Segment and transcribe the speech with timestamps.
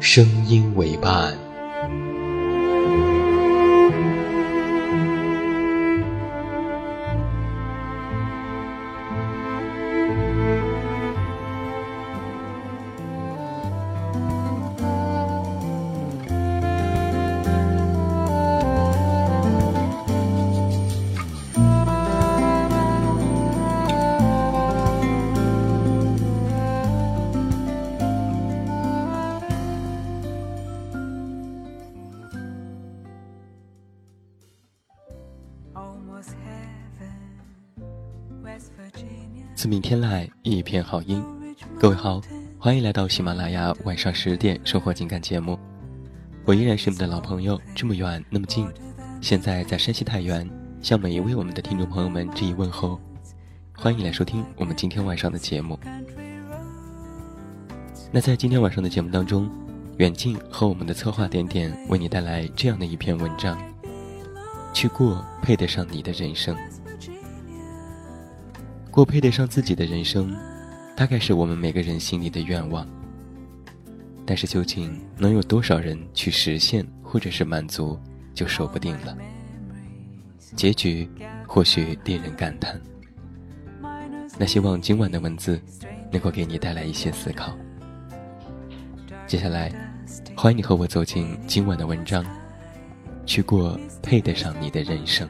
[0.00, 1.49] 声音为伴。
[39.60, 41.22] 自明天籁，一片好音。
[41.78, 42.18] 各位好，
[42.58, 45.58] 欢迎来到喜马拉雅晚上十点生活情感节目。
[46.46, 48.66] 我依然是你们的老朋友，这么远那么近。
[49.20, 50.48] 现在在山西太原，
[50.80, 52.98] 向每一位我们的听众朋友们致以问候。
[53.76, 55.78] 欢迎来收听我们今天晚上的节目。
[58.10, 59.46] 那在今天晚上的节目当中，
[59.98, 63.62] 远近和我们的策划点点为你带来这样的一篇文章：
[64.72, 66.56] 去过配得上你的人生。
[68.90, 70.36] 过配得上自己的人生，
[70.96, 72.86] 大概是我们每个人心里的愿望。
[74.26, 77.98] 但是究竟能有多少人去实现或者是满足，
[78.34, 79.16] 就说不定了。
[80.56, 81.08] 结局
[81.46, 82.80] 或许令人感叹。
[84.38, 85.60] 那希望今晚的文字
[86.10, 87.56] 能够给你带来一些思考。
[89.26, 89.72] 接下来，
[90.36, 92.24] 欢迎你和我走进今晚的文章，
[93.24, 95.28] 去过配得上你的人生。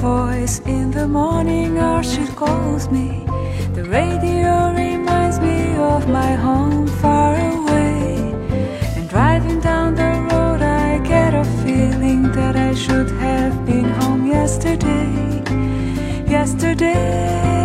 [0.00, 3.22] voice in the morning or she calls me.
[3.74, 8.16] The radio reminds me of my home far away.
[8.96, 14.26] And driving down the road, I get a feeling that I should have been home
[14.26, 15.42] yesterday.
[16.26, 17.59] Yesterday.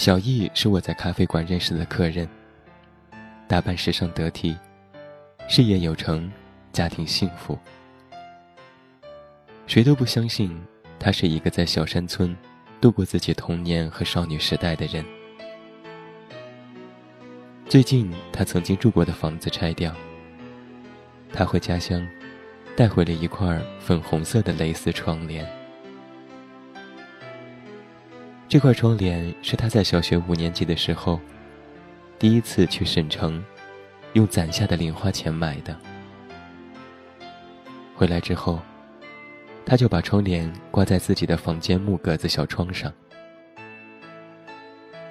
[0.00, 2.26] 小易是我在咖啡馆认识的客人，
[3.46, 4.56] 打扮时尚得体，
[5.46, 6.32] 事业有成，
[6.72, 7.58] 家庭幸福。
[9.66, 10.58] 谁都不相信
[10.98, 12.34] 他是一个在小山村
[12.80, 15.04] 度过自己童年和少女时代的人。
[17.66, 19.94] 最近，他曾经住过的房子拆掉，
[21.30, 22.08] 他回家乡
[22.74, 25.46] 带回了一块粉红色的蕾丝窗帘。
[28.50, 31.20] 这块窗帘是他在小学五年级的时候，
[32.18, 33.40] 第一次去省城，
[34.14, 35.78] 用攒下的零花钱买的。
[37.94, 38.58] 回来之后，
[39.64, 42.92] 他就把窗帘挂在自己的房间木格子小窗上。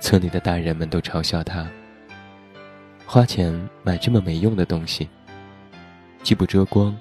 [0.01, 1.65] 村里的大人们都嘲笑他：
[3.05, 5.07] 花钱买这么没用的东西，
[6.23, 6.93] 既不遮光，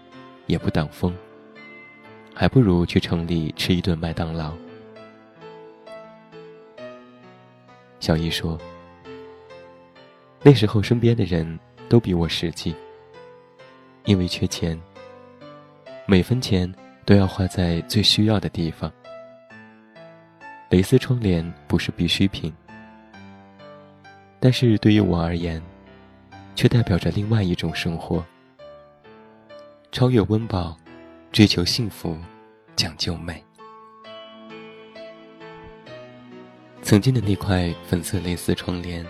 [0.47, 1.13] 也不挡风，
[2.33, 4.55] 还不如去城里吃一顿麦当劳。
[8.01, 8.59] 小易说
[10.43, 11.59] ：“那时候身边的人
[11.89, 12.75] 都比我实际，
[14.05, 14.81] 因为缺钱，
[16.07, 16.73] 每分钱
[17.05, 18.93] 都要花在最需要的地方。
[20.71, 22.53] 蕾丝窗帘不是必需品，
[24.39, 25.61] 但是对于我而言，
[26.55, 28.25] 却代表着另外一种生活：
[29.91, 30.77] 超越温饱，
[31.33, 32.17] 追求幸福，
[32.77, 33.43] 讲究美。
[36.89, 39.05] 曾经的那块粉色蕾丝窗帘，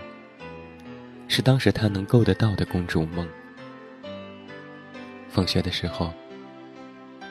[1.28, 3.24] 是当时他能够得到的公主梦。
[5.28, 6.12] 放学的时候，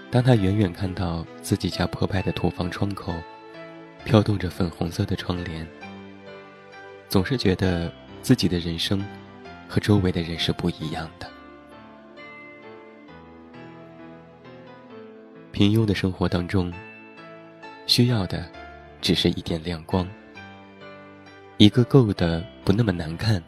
[0.10, 3.14] 当他远远看到自己家破败的土房窗口。
[4.06, 5.68] 飘动着粉红色的窗帘，
[7.10, 7.92] 总是觉得
[8.22, 9.06] 自己的人生
[9.68, 11.30] 和周围的人是不一样的。
[15.52, 16.74] 平庸的生活当中，
[17.86, 18.50] 需要的
[19.02, 20.08] 只是一点亮光，
[21.58, 23.44] 一个够的不那么难看，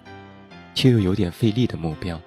[0.74, 2.20] 却又有点费力的目标。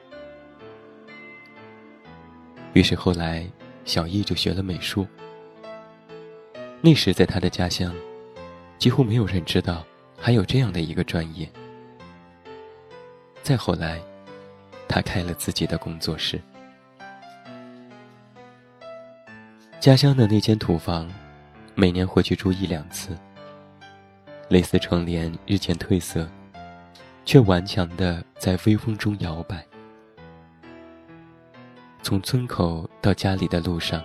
[2.72, 3.46] 于是后来，
[3.84, 5.06] 小易就学了美术。
[6.80, 7.94] 那时在他的家乡。
[8.78, 9.86] 几乎没有人知道
[10.18, 11.48] 还有这样的一个专业。
[13.40, 14.02] 再后来，
[14.88, 16.42] 他开了自己的工作室。
[19.78, 21.08] 家乡的那间土房，
[21.76, 23.16] 每年回去住一两次。
[24.52, 26.28] 蕾丝窗帘日渐褪色，
[27.24, 29.66] 却顽强的在微风中摇摆。
[32.02, 34.04] 从村口到家里的路上，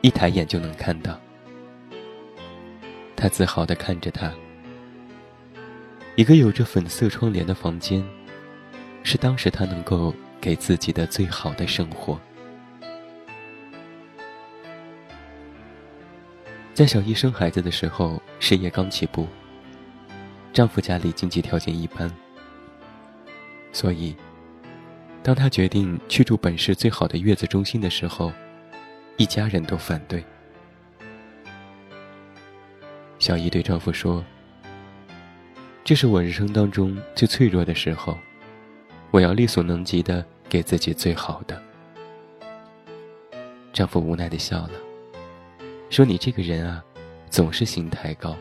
[0.00, 1.20] 一抬眼就能看到。
[3.14, 4.32] 他自豪地看着他，
[6.16, 8.02] 一个有着粉色窗帘的房间，
[9.02, 12.18] 是当时他能够给自己的最好的生活。
[16.74, 19.28] 在小易生孩子的时候，事业刚起步，
[20.52, 22.12] 丈夫家里经济条件一般，
[23.72, 24.12] 所以，
[25.22, 28.32] 当他决定去住本市最好的月子中心的时候，
[29.16, 30.24] 一家人都反对。
[33.20, 34.24] 小姨对丈夫说
[35.84, 38.18] ：“这是我人生当中最脆弱的时候，
[39.12, 41.62] 我要力所能及的给自己最好的。”
[43.72, 44.72] 丈夫无奈的笑了，
[45.94, 46.84] 说：“你这个人啊，
[47.30, 48.36] 总是心太高。”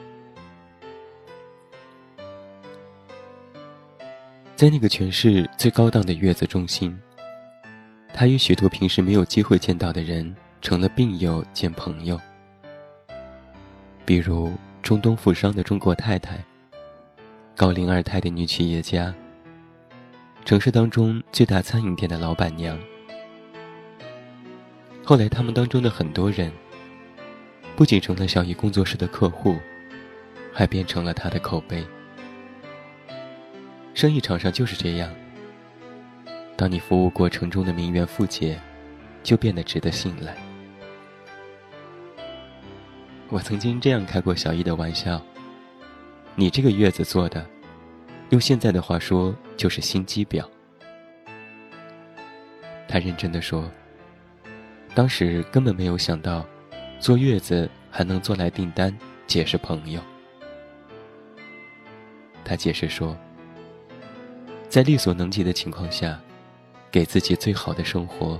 [4.55, 6.97] 在那个全市最高档的月子中心，
[8.13, 12.19] 他与许多平时没有机会见到的人成了病友兼朋友，
[14.05, 14.51] 比如。
[14.81, 16.43] 中东富商的中国太太，
[17.55, 19.15] 高龄二胎的女企业家，
[20.43, 22.77] 城市当中最大餐饮店的老板娘。
[25.05, 26.51] 后来，他们当中的很多人，
[27.75, 29.57] 不仅成了小姨工作室的客户，
[30.53, 31.83] 还变成了他的口碑。
[33.93, 35.11] 生意场上就是这样，
[36.55, 38.59] 当你服务过程中的名媛富姐，
[39.23, 40.35] 就变得值得信赖。
[43.29, 45.19] 我曾经这样开过小易的玩笑
[46.35, 47.43] ：“你这个月子做的，
[48.29, 50.45] 用现在的话说就是心机婊。”
[52.87, 53.67] 他认真的说
[54.93, 56.45] ：“当时根本没有想到，
[57.03, 58.97] 坐月子还能做来订单，
[59.27, 59.99] 解释朋友。”
[62.45, 63.13] 他解释说
[64.69, 66.17] ：“在力所能及的情况下，
[66.89, 68.39] 给自己最好的生活，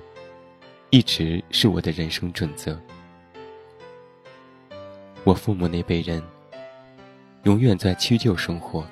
[0.92, 2.80] 一直是我的人生准则。”
[5.26, 6.24] 我父母那辈人，
[7.44, 8.88] 永远在屈就生活，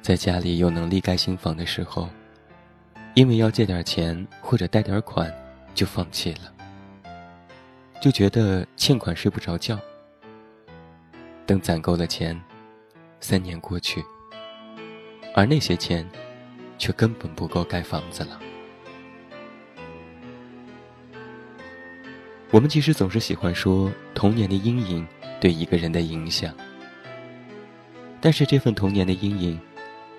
[0.00, 2.08] 在家里有能力盖新房的时候，
[3.12, 5.30] 因为要借点钱或者贷点款，
[5.74, 6.53] 就放弃了，
[8.00, 9.78] 就觉得欠款睡不着觉。
[11.46, 12.40] 等攒够了钱，
[13.20, 14.02] 三年过去，
[15.34, 16.08] 而那些钱，
[16.78, 18.40] 却根本不够盖房子了。
[22.50, 25.06] 我们其实总是喜欢说童年的阴影
[25.40, 26.54] 对一个人的影响，
[28.20, 29.60] 但是这份童年的阴影，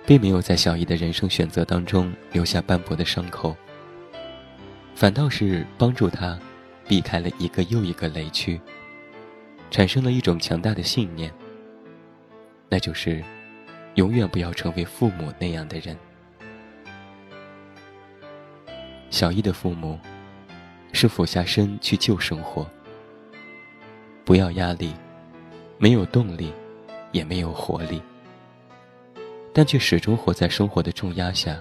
[0.04, 3.56] 并没有在小姨的人生选择当中留下斑驳的伤口，
[4.94, 6.38] 反倒是帮助他
[6.88, 8.60] 避开了一个又一个雷区，
[9.70, 11.32] 产生了一种强大的信念，
[12.68, 13.22] 那就是
[13.94, 15.96] 永远不要成为父母那样的人。
[19.10, 19.98] 小易的父母。
[20.92, 22.66] 是俯下身去救生活，
[24.24, 24.94] 不要压力，
[25.76, 26.50] 没有动力，
[27.12, 28.00] 也没有活力，
[29.52, 31.60] 但却始终活在生活的重压下，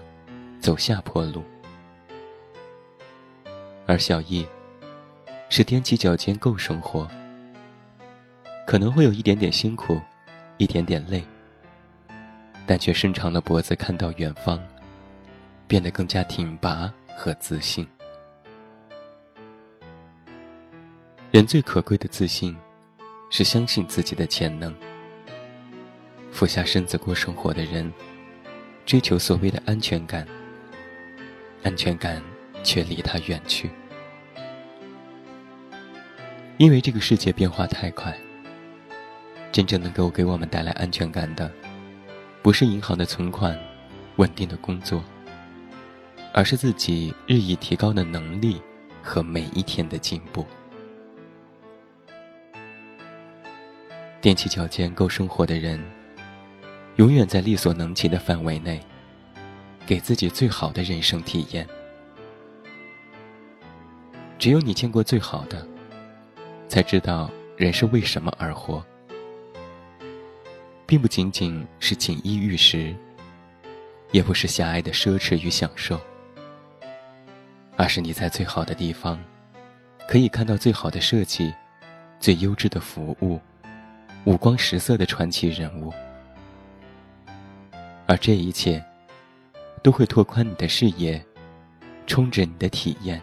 [0.61, 1.43] 走下坡路。
[3.85, 4.47] 而小易，
[5.49, 7.07] 是踮起脚尖够生活，
[8.67, 9.99] 可能会有一点点辛苦，
[10.57, 11.23] 一点点累，
[12.65, 14.59] 但却伸长了脖子看到远方，
[15.67, 17.87] 变得更加挺拔和自信。
[21.31, 22.55] 人最可贵的自信，
[23.29, 24.73] 是相信自己的潜能。
[26.31, 27.91] 俯下身子过生活的人，
[28.85, 30.27] 追求所谓的安全感，
[31.63, 32.21] 安全感
[32.63, 33.69] 却离他远去。
[36.57, 38.17] 因为这个世界变化太快，
[39.51, 41.51] 真正能够给我们带来安全感的，
[42.41, 43.59] 不是银行的存款、
[44.15, 45.03] 稳定的工作，
[46.33, 48.61] 而是自己日益提高的能力
[49.03, 50.45] 和每一天的进步。
[54.21, 55.77] 踮起脚尖够生活的人，
[56.95, 58.79] 永远在力所能及的范围内，
[59.85, 61.67] 给自己最好的人生体验。
[64.39, 65.74] 只有你见过最好的。
[66.67, 68.83] 才知道人是为什么而活，
[70.85, 72.93] 并不仅仅是锦衣玉食，
[74.11, 75.99] 也不是狭隘的奢侈与享受，
[77.77, 79.17] 而是你在最好的地方，
[80.07, 81.53] 可以看到最好的设计，
[82.19, 83.39] 最优质的服务，
[84.25, 85.93] 五光十色的传奇人物，
[88.05, 88.83] 而这一切，
[89.81, 91.23] 都会拓宽你的视野，
[92.05, 93.21] 充着你的体验，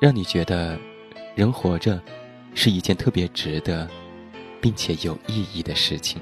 [0.00, 0.78] 让你觉得。
[1.34, 2.00] 人活着，
[2.54, 3.88] 是一件特别值得，
[4.60, 6.20] 并且有意义的事情。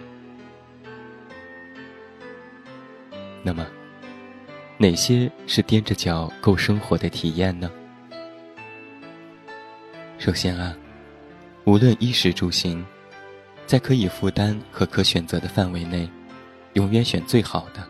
[3.42, 3.66] 那么，
[4.76, 7.70] 哪些是踮着脚够生活的体验呢？
[10.18, 10.76] 首先啊，
[11.64, 12.84] 无论衣食住行，
[13.66, 16.08] 在可以负担和可选择的范围内，
[16.74, 17.88] 永远选最好的。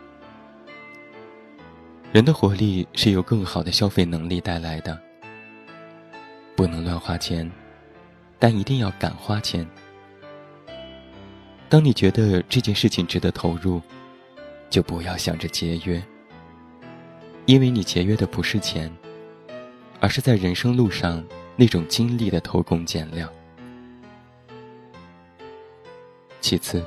[2.11, 4.99] 人的活力是由更好的消费能力带来的。
[6.59, 7.49] 不能乱花钱，
[8.37, 9.65] 但一定要敢花钱。
[11.69, 13.81] 当你觉得这件事情值得投入，
[14.69, 16.03] 就不要想着节约，
[17.45, 18.93] 因为你节约的不是钱，
[20.01, 21.25] 而是在人生路上
[21.55, 23.31] 那种精力的偷工减料。
[26.41, 26.83] 其次，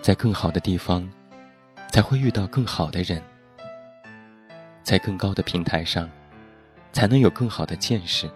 [0.00, 1.08] 在更好的地方，
[1.92, 3.22] 才会遇到更好的人，
[4.82, 6.10] 在更高的平台上。
[6.92, 8.30] 才能有更好的见识，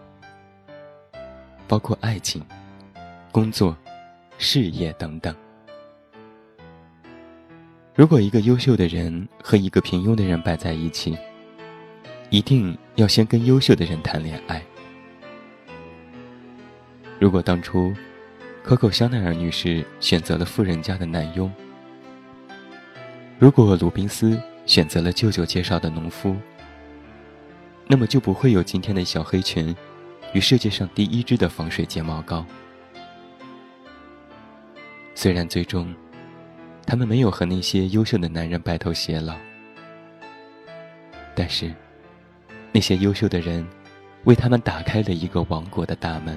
[1.68, 2.42] 包括爱情、
[3.30, 3.76] 工作、
[4.38, 5.34] 事业等等。
[7.94, 11.16] 如果一个优秀的人和一个平庸的人摆在一起，
[12.30, 14.62] 一定要先跟优秀的人谈恋爱。
[17.18, 17.94] 如果当初
[18.62, 21.52] 可口香奈儿女士选择了富人家的男佣，
[23.38, 26.34] 如果鲁宾斯选择了舅舅介绍的农夫。
[27.88, 29.75] 那么就不会有今天的小黑裙，
[30.33, 32.45] 与世界上第一支的防水睫毛膏。
[35.14, 35.95] 虽然最终，
[36.85, 39.37] 他们没有和那些优秀的男人白头偕老，
[41.35, 41.73] 但是，
[42.73, 43.64] 那些优秀的人，
[44.25, 46.37] 为他们打开了一个王国的大门。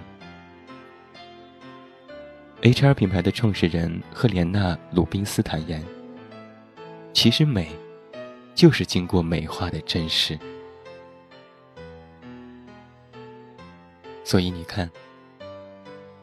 [2.62, 2.94] H.R.
[2.94, 5.84] 品牌的创始人赫莲娜·鲁宾斯坦言
[7.12, 7.70] ：“其实美，
[8.54, 10.38] 就是经过美化的真实。”
[14.30, 14.88] 所以你看，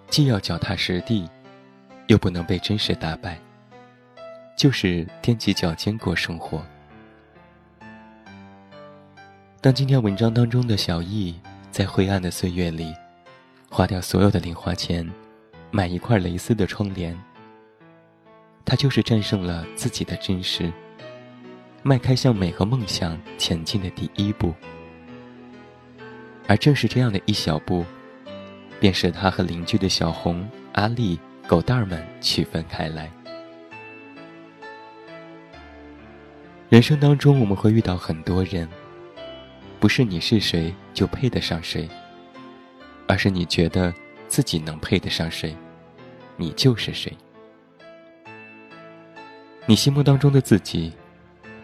[0.09, 1.29] 既要脚踏实地，
[2.07, 3.37] 又不能被真实打败，
[4.57, 6.65] 就是踮起脚尖过生活。
[9.61, 11.35] 当今天文章当中的小易
[11.73, 12.95] 在灰暗的岁月里，
[13.69, 15.05] 花掉所有的零花钱，
[15.73, 17.13] 买一块蕾丝的窗帘，
[18.65, 20.73] 他就是战胜了自己的真实，
[21.83, 24.55] 迈开向美和梦想前进的第一步。
[26.47, 27.85] 而正是这样的一小步。
[28.87, 33.11] 便使他和邻居的小红、阿丽、狗蛋儿们区分开来。
[36.69, 38.69] 人生当中，我们会遇到很多人，
[39.81, 41.89] 不是你是谁就配得上谁，
[43.09, 43.93] 而是你觉得
[44.29, 45.53] 自己能配得上谁，
[46.37, 47.13] 你就是谁。
[49.67, 50.93] 你心目当中的自己，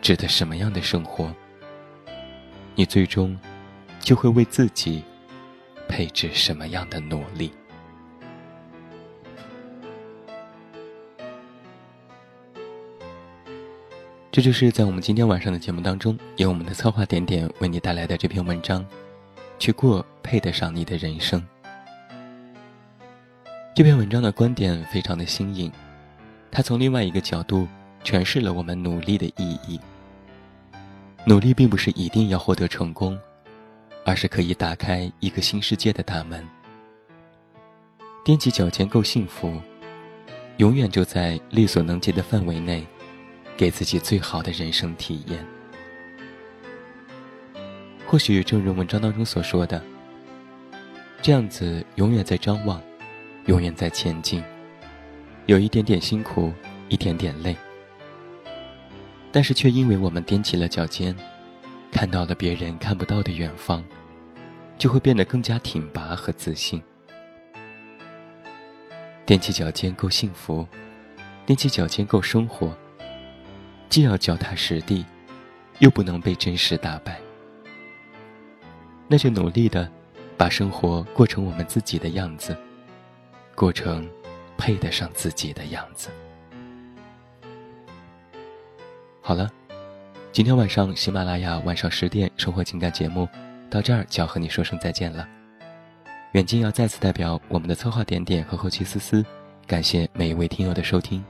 [0.01, 1.33] 指的什么样的生活，
[2.75, 3.39] 你最终
[4.01, 5.05] 就会为自己。
[5.93, 7.53] 配置什么样的努力？
[14.31, 18.83] 这就是在我们今天晚上的节目当中，由我们的策划点点为你带来的这篇文章，
[19.59, 21.47] 去过配得上你的人生。
[23.75, 25.71] 这篇文章的观点非常的新颖，
[26.51, 27.69] 它从另外一个角度
[28.03, 29.79] 诠释了我们努力的意义。
[31.27, 33.21] 努力并不是一定要获得成功。
[34.05, 36.47] 而是可以打开一个新世界的大门。
[38.25, 39.61] 踮起脚尖够幸福，
[40.59, 42.87] 永远就在力所能及的范围内，
[43.57, 45.45] 给自己最好的人生体验。
[48.07, 49.83] 或许正如文章当中所说的，
[51.21, 52.81] 这样子永远在张望，
[53.47, 54.43] 永远在前进，
[55.47, 56.53] 有一点点辛苦，
[56.89, 57.57] 一点点累，
[59.33, 61.17] 但是却因为我们踮起了脚尖，
[61.93, 63.85] 看到了别人看不到的远方，
[64.79, 66.83] 就会变得更加挺拔和自信。
[69.25, 70.67] 踮起脚尖够幸福，
[71.47, 72.77] 踮起脚尖够生活。
[73.89, 75.05] 既要脚踏实地，
[75.79, 77.21] 又不能被真实打败。
[79.07, 79.89] 那就努力的，
[80.37, 82.57] 把生活过成我们自己的样子，
[83.55, 84.09] 过成
[84.57, 86.09] 配得上自己的样子。
[89.21, 89.49] 好了，
[90.33, 93.29] 今天晚上喜马拉雅晚上十点生活情感节目
[93.69, 95.29] 到这儿就要和你说声再见了。
[96.33, 99.23] 远近要再次代表我们的策划点点和后期思思，
[99.67, 101.23] 感谢每一位听友的收听。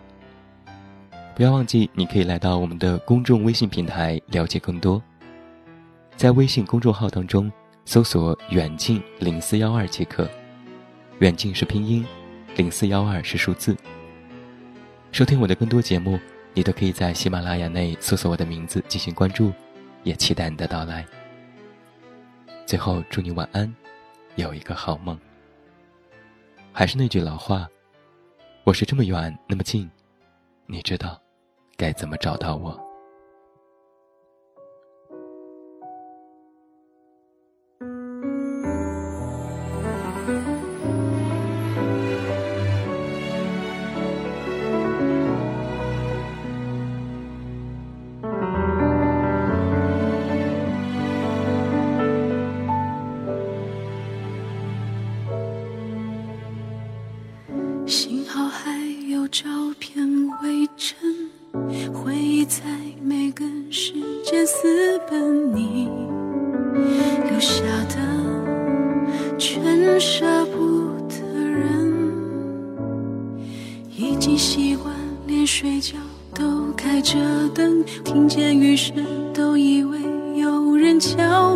[1.34, 5.02] 不要忘记，你可以来到我们的公众微信平台了解更多。
[6.16, 7.50] 在微信公众号当中
[7.84, 10.30] 搜索“远近零四幺二”即可，
[11.18, 12.06] 远近是拼音，
[12.54, 13.76] 零四幺二是数字。
[15.10, 16.20] 收听我的更多节目，
[16.54, 19.52] 你都可以在喜马拉雅内搜索我的名字进行关注，
[20.02, 21.04] 也期待你的到来。
[22.66, 23.74] 最后，祝你晚安，
[24.36, 25.18] 有一个好梦。
[26.72, 27.68] 还是那句老话，
[28.64, 29.90] 我是这么远那么近，
[30.66, 31.20] 你知道。
[31.74, 32.78] 该怎么找到我？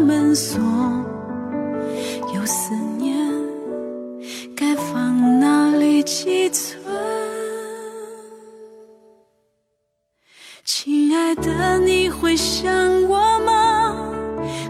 [0.07, 0.63] 门锁。
[2.33, 3.17] 有思念，
[4.55, 6.81] 该放哪里寄存？
[10.65, 12.73] 亲爱的你会想
[13.09, 13.97] 我吗？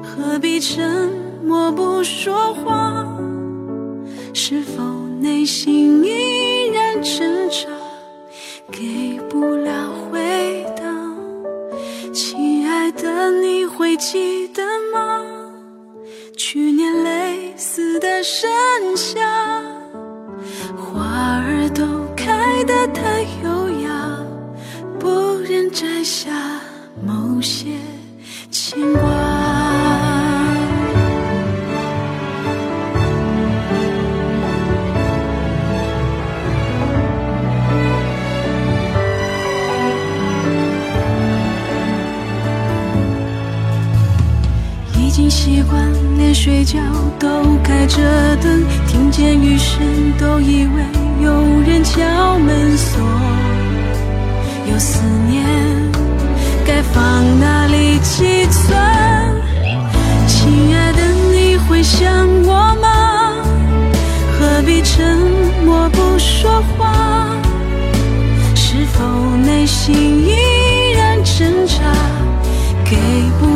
[0.03, 1.11] 何必沉
[1.45, 2.86] 默不说话？
[49.17, 50.83] 见余生都以为
[51.25, 51.33] 有
[51.67, 53.01] 人敲门锁，
[54.71, 55.43] 有思念。
[56.67, 57.03] 该放
[57.41, 58.77] 哪里寄存？
[60.27, 61.01] 亲爱的，
[61.33, 62.07] 你会想
[62.45, 63.33] 我吗？
[64.39, 65.17] 何必沉
[65.65, 67.27] 默不说话？
[68.55, 69.03] 是否
[69.47, 69.95] 内心
[70.27, 71.75] 依然挣扎，
[72.85, 72.99] 给
[73.41, 73.56] 不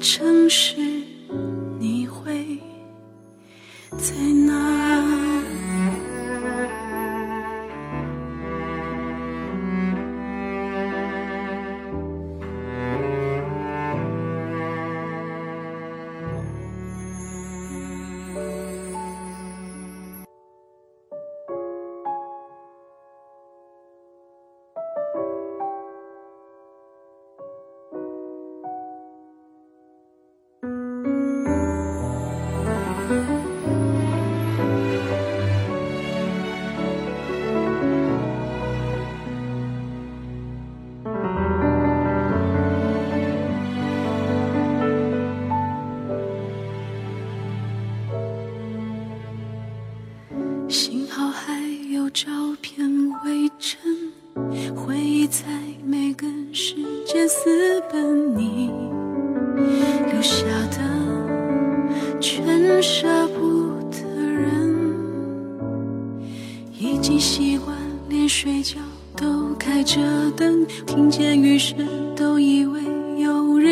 [0.00, 0.74] 城市，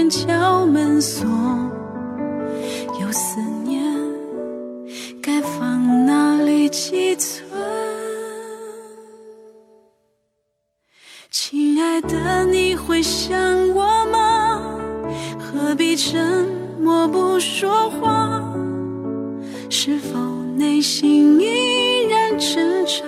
[0.08, 1.26] 敲门锁。
[3.00, 3.82] 有思念，
[5.22, 7.46] 该放哪里寄存？
[11.30, 13.38] 亲爱的，你会想
[13.74, 14.60] 我吗？
[15.38, 16.48] 何必沉
[16.80, 18.42] 默不说话？
[19.70, 20.18] 是否
[20.56, 23.04] 内心依然挣扎，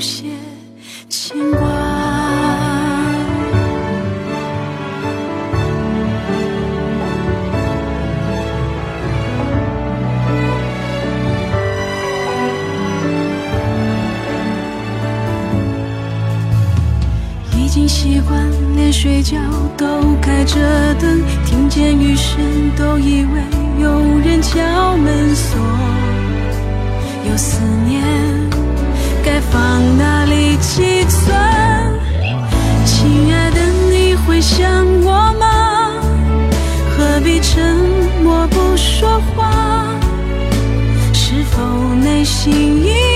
[0.00, 0.28] 有些
[1.10, 1.60] 牵挂。
[17.58, 19.36] 已经习惯，连睡觉
[19.76, 19.84] 都
[20.22, 22.40] 开着灯，听见雨声
[22.74, 23.42] 都以为
[23.82, 25.60] 有人敲门锁。
[27.28, 28.02] 有思念，
[29.22, 31.34] 该放哪里寄存？
[32.84, 36.00] 亲爱的，你会想我吗？
[36.90, 37.76] 何必沉
[38.22, 39.94] 默不说话？
[41.12, 41.62] 是否
[42.02, 42.52] 内心
[42.82, 43.09] 已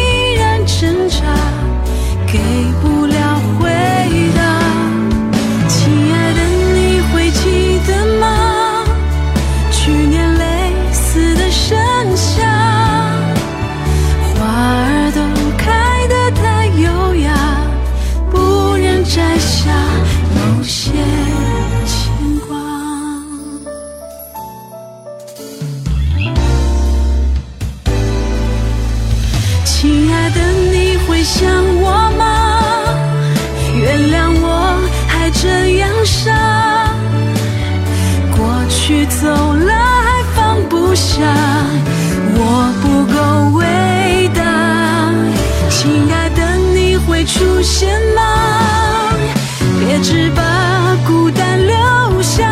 [50.07, 52.47] 只把孤单留下，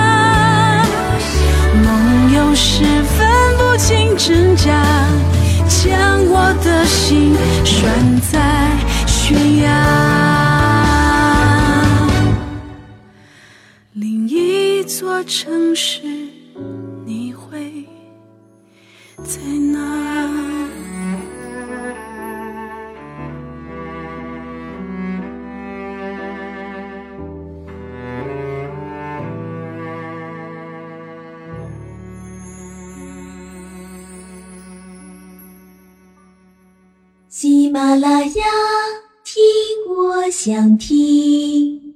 [1.85, 4.73] 梦有时分不清真假。
[5.69, 8.41] 将我的心拴在
[9.07, 9.69] 悬崖，
[13.93, 16.01] 另一座城市，
[37.83, 38.45] 啦啦呀，
[39.25, 39.43] 听
[39.89, 41.92] 我想听。